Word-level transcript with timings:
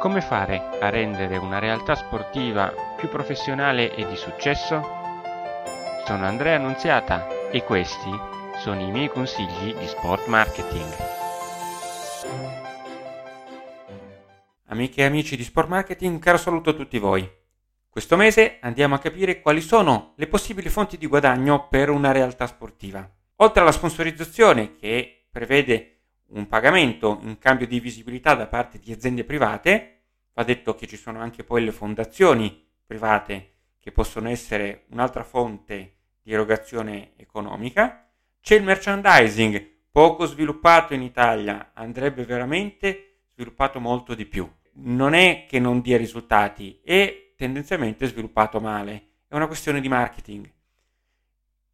Come 0.00 0.22
fare 0.22 0.78
a 0.80 0.88
rendere 0.88 1.36
una 1.36 1.58
realtà 1.58 1.94
sportiva 1.94 2.72
più 2.96 3.10
professionale 3.10 3.94
e 3.94 4.06
di 4.06 4.16
successo? 4.16 4.80
Sono 6.06 6.24
Andrea 6.24 6.56
Annunziata 6.56 7.50
e 7.50 7.62
questi 7.64 8.10
sono 8.56 8.80
i 8.80 8.90
miei 8.90 9.10
consigli 9.10 9.74
di 9.74 9.86
sport 9.86 10.26
marketing. 10.26 10.90
Amiche 14.68 15.02
e 15.02 15.04
amici 15.04 15.36
di 15.36 15.44
sport 15.44 15.68
marketing, 15.68 16.14
un 16.14 16.18
caro 16.18 16.38
saluto 16.38 16.70
a 16.70 16.74
tutti 16.74 16.98
voi. 16.98 17.30
Questo 17.90 18.16
mese 18.16 18.56
andiamo 18.62 18.94
a 18.94 19.00
capire 19.00 19.42
quali 19.42 19.60
sono 19.60 20.14
le 20.16 20.28
possibili 20.28 20.70
fonti 20.70 20.96
di 20.96 21.06
guadagno 21.06 21.68
per 21.68 21.90
una 21.90 22.10
realtà 22.10 22.46
sportiva. 22.46 23.06
Oltre 23.36 23.60
alla 23.60 23.70
sponsorizzazione 23.70 24.76
che 24.76 25.26
prevede 25.30 25.99
un 26.30 26.46
pagamento 26.46 27.18
in 27.22 27.38
cambio 27.38 27.66
di 27.66 27.80
visibilità 27.80 28.34
da 28.34 28.46
parte 28.46 28.78
di 28.78 28.92
aziende 28.92 29.24
private, 29.24 30.02
va 30.32 30.42
detto 30.44 30.74
che 30.74 30.86
ci 30.86 30.96
sono 30.96 31.20
anche 31.20 31.44
poi 31.44 31.64
le 31.64 31.72
fondazioni 31.72 32.66
private 32.86 33.54
che 33.80 33.92
possono 33.92 34.28
essere 34.28 34.84
un'altra 34.90 35.24
fonte 35.24 35.96
di 36.22 36.32
erogazione 36.32 37.12
economica, 37.16 38.10
c'è 38.40 38.56
il 38.56 38.62
merchandising 38.62 39.78
poco 39.90 40.26
sviluppato 40.26 40.94
in 40.94 41.02
Italia, 41.02 41.72
andrebbe 41.74 42.24
veramente 42.24 43.22
sviluppato 43.32 43.80
molto 43.80 44.14
di 44.14 44.26
più. 44.26 44.48
Non 44.72 45.14
è 45.14 45.46
che 45.48 45.58
non 45.58 45.80
dia 45.80 45.96
risultati, 45.96 46.80
è 46.84 47.32
tendenzialmente 47.36 48.06
sviluppato 48.06 48.60
male, 48.60 49.08
è 49.26 49.34
una 49.34 49.46
questione 49.46 49.80
di 49.80 49.88
marketing. 49.88 50.50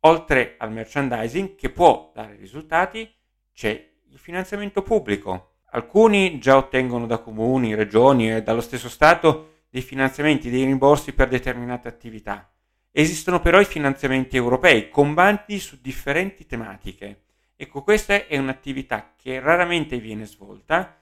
Oltre 0.00 0.54
al 0.58 0.72
merchandising 0.72 1.56
che 1.56 1.70
può 1.70 2.12
dare 2.14 2.36
risultati, 2.36 3.12
c'è 3.52 3.95
il 4.16 4.22
finanziamento 4.22 4.80
pubblico. 4.82 5.56
Alcuni 5.72 6.38
già 6.38 6.56
ottengono 6.56 7.06
da 7.06 7.18
comuni, 7.18 7.74
regioni 7.74 8.32
e 8.32 8.42
dallo 8.42 8.62
stesso 8.62 8.88
Stato 8.88 9.64
dei 9.68 9.82
finanziamenti, 9.82 10.48
dei 10.48 10.64
rimborsi 10.64 11.12
per 11.12 11.28
determinate 11.28 11.86
attività. 11.86 12.50
Esistono 12.90 13.40
però 13.40 13.60
i 13.60 13.66
finanziamenti 13.66 14.38
europei 14.38 14.88
con 14.88 15.14
su 15.58 15.78
differenti 15.82 16.46
tematiche. 16.46 17.24
Ecco, 17.56 17.82
questa 17.82 18.26
è 18.26 18.38
un'attività 18.38 19.12
che 19.20 19.38
raramente 19.38 19.98
viene 19.98 20.24
svolta 20.24 20.98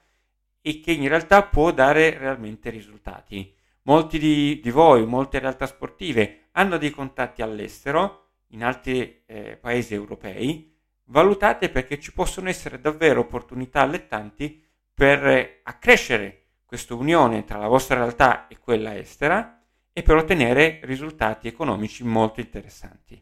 e 0.59 0.81
che 0.81 0.91
in 0.91 1.07
realtà 1.07 1.43
può 1.43 1.71
dare 1.71 2.17
realmente 2.17 2.69
risultati. 2.69 3.55
Molti 3.83 4.19
di, 4.19 4.59
di 4.61 4.71
voi, 4.71 5.05
molte 5.05 5.39
realtà 5.39 5.67
sportive 5.67 6.47
hanno 6.51 6.77
dei 6.77 6.89
contatti 6.89 7.41
all'estero, 7.41 8.23
in 8.49 8.61
altri 8.61 9.23
eh, 9.25 9.55
paesi 9.55 9.93
europei, 9.93 10.74
valutate 11.05 11.69
perché 11.69 11.99
ci 11.99 12.13
possono 12.13 12.49
essere 12.49 12.79
davvero 12.79 13.21
opportunità 13.21 13.81
allettanti 13.81 14.63
per 14.93 15.61
accrescere 15.63 16.45
questa 16.65 16.95
unione 16.95 17.43
tra 17.43 17.57
la 17.57 17.67
vostra 17.67 17.97
realtà 17.97 18.47
e 18.47 18.57
quella 18.57 18.97
estera 18.97 19.61
e 19.91 20.01
per 20.03 20.15
ottenere 20.15 20.79
risultati 20.83 21.47
economici 21.47 22.03
molto 22.03 22.39
interessanti. 22.39 23.21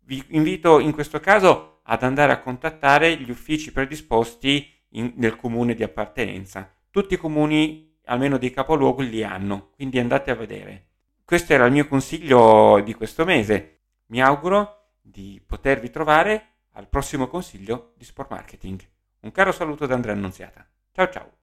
Vi 0.00 0.24
invito 0.28 0.80
in 0.80 0.92
questo 0.92 1.20
caso 1.20 1.80
ad 1.84 2.02
andare 2.02 2.32
a 2.32 2.40
contattare 2.40 3.16
gli 3.16 3.30
uffici 3.30 3.72
predisposti 3.72 4.70
in, 4.90 5.12
nel 5.16 5.36
comune 5.36 5.74
di 5.74 5.82
appartenenza. 5.82 6.74
Tutti 6.90 7.14
i 7.14 7.18
comuni, 7.18 7.98
almeno 8.04 8.38
dei 8.38 8.50
capoluoghi, 8.50 9.08
li 9.08 9.22
hanno, 9.22 9.70
quindi 9.74 9.98
andate 9.98 10.30
a 10.30 10.34
vedere. 10.34 10.86
Questo 11.24 11.52
era 11.52 11.66
il 11.66 11.72
mio 11.72 11.86
consiglio 11.86 12.80
di 12.80 12.94
questo 12.94 13.24
mese. 13.24 13.80
Mi 14.06 14.22
auguro 14.22 14.92
di 15.00 15.42
potervi 15.46 15.90
trovare 15.90 16.57
al 16.72 16.88
prossimo 16.88 17.26
consiglio 17.26 17.92
di 17.96 18.04
Sport 18.04 18.30
Marketing. 18.30 18.80
Un 19.20 19.32
caro 19.32 19.52
saluto 19.52 19.86
da 19.86 19.94
Andrea 19.94 20.14
Annunziata. 20.14 20.66
Ciao 20.92 21.08
ciao! 21.10 21.37